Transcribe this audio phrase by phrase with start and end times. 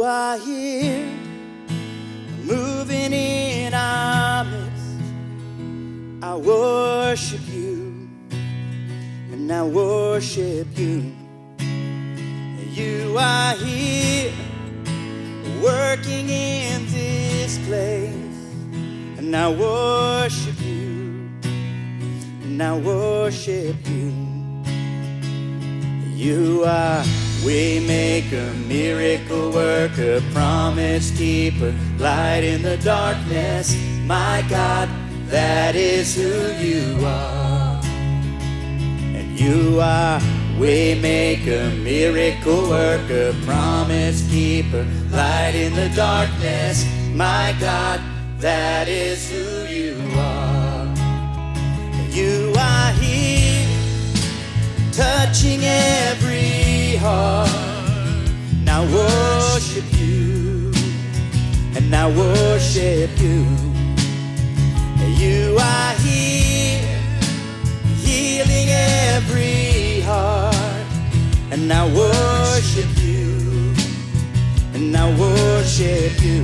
[0.00, 1.14] You are here,
[2.42, 5.02] moving in our midst.
[6.22, 8.08] I worship you,
[9.30, 11.12] and I worship you.
[12.72, 14.32] You are here,
[15.62, 18.38] working in this place,
[19.18, 21.28] and I worship you,
[22.44, 24.14] and I worship you.
[26.16, 27.04] You are
[27.42, 33.74] Waymaker, miracle worker, promise keeper, light in the darkness.
[34.04, 34.90] My God,
[35.28, 37.80] that is who you are.
[37.82, 40.20] And you are
[40.58, 46.84] Waymaker, miracle worker, promise keeper, light in the darkness.
[47.14, 48.02] My God,
[48.38, 50.09] that is who you are.
[62.10, 63.46] I worship you.
[65.14, 66.98] You are here,
[68.02, 68.68] healing
[69.14, 70.86] every heart,
[71.52, 73.72] and I worship you,
[74.74, 76.42] and I worship you.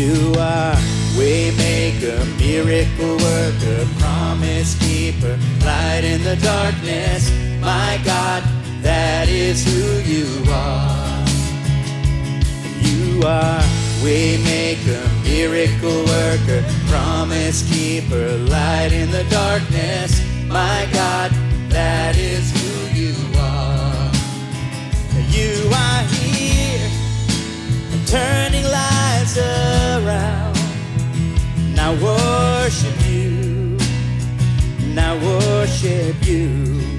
[0.00, 0.74] You are
[1.18, 7.51] waymaker, miracle worker, promise keeper, light in the darkness.
[13.24, 13.62] Are
[14.02, 20.22] waymaker, miracle worker, promise keeper, light in the darkness.
[20.48, 21.30] My God,
[21.68, 24.10] that is who you are.
[25.30, 26.90] You are here,
[28.06, 30.58] turning lives around.
[31.74, 33.78] Now worship you,
[34.94, 36.48] now worship you.
[36.48, 36.91] You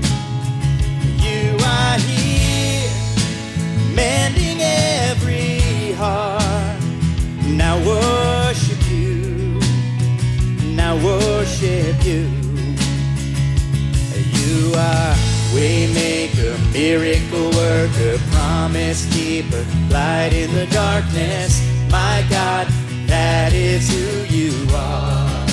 [15.53, 21.61] waymaker, miracle worker, promise keeper, light in the darkness.
[21.91, 22.67] My God,
[23.05, 25.45] that is who you are.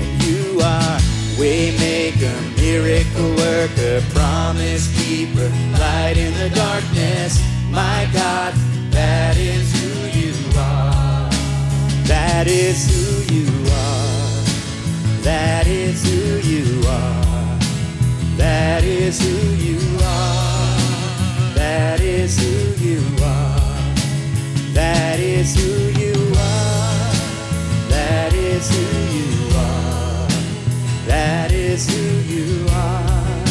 [0.00, 0.98] And you are
[1.40, 5.50] waymaker, miracle worker, promise keeper,
[19.08, 20.76] is who you are.
[21.54, 23.58] That is who you are.
[24.74, 27.12] That is who you are.
[27.88, 28.84] That is who
[29.16, 30.28] you are.
[31.06, 32.04] That is who
[32.34, 33.44] you are.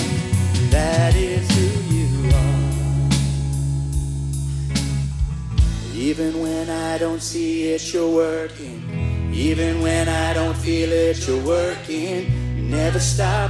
[0.69, 3.09] That is who you are.
[5.95, 9.31] Even when I don't see it, you're working.
[9.33, 12.25] Even when I don't feel it, you're working.
[12.57, 13.49] You never stop,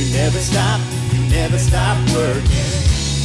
[0.00, 0.80] You never stop,
[1.12, 2.70] you never stop working.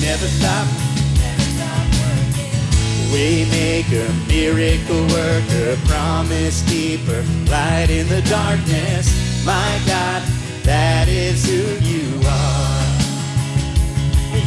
[0.03, 0.67] Never stop,
[1.15, 2.51] never stop working.
[3.15, 9.07] Waymaker, miracle worker, promise keeper, light in the darkness.
[9.45, 10.21] My God,
[10.63, 12.83] that is who you are.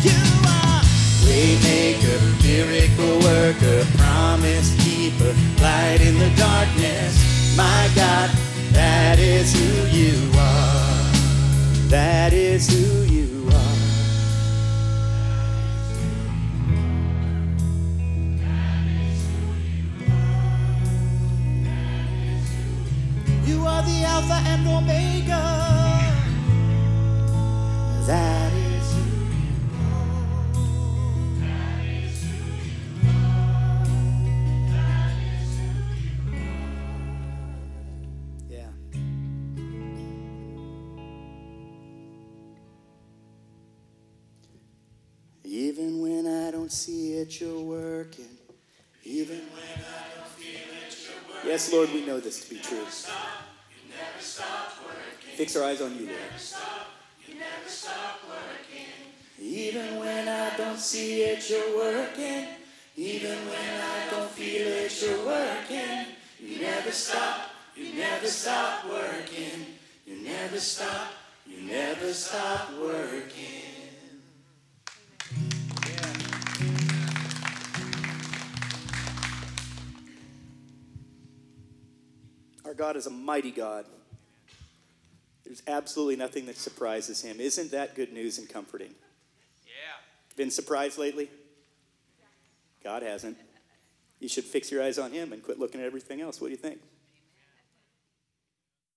[0.04, 0.84] You are
[1.24, 7.56] waymaker, miracle worker, promise keeper, light in the darkness.
[7.56, 8.28] My God,
[8.72, 10.87] that is who you are.
[11.88, 13.52] That is who you are.
[18.38, 20.28] That is who you are
[21.64, 23.00] That is who you
[23.32, 23.48] are.
[23.48, 25.42] You are the Alpha and Omega.
[28.06, 28.47] That
[46.68, 48.28] don't see it, you're working.
[49.02, 51.50] Even when I don't feel it, you're working.
[51.50, 52.84] Yes, Lord, we know this to be true.
[55.34, 56.18] Fix our eyes on you, Lord.
[59.40, 62.48] Even when I don't see it, you're working.
[62.96, 66.04] Even when I don't feel it, you're working.
[66.38, 69.64] You never stop, you never stop working.
[70.06, 71.12] You never stop,
[71.46, 73.67] you never stop working.
[82.78, 83.84] God is a mighty God.
[85.44, 87.40] There's absolutely nothing that surprises him.
[87.40, 88.94] Isn't that good news and comforting?
[89.66, 90.36] Yeah.
[90.36, 91.28] Been surprised lately?
[92.84, 93.36] God hasn't.
[94.20, 96.40] You should fix your eyes on him and quit looking at everything else.
[96.40, 96.80] What do you think?